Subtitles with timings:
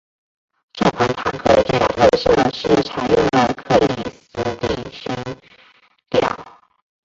[0.73, 5.15] 这款坦克的最大特色是采用了克里斯蒂悬
[6.09, 6.27] 吊。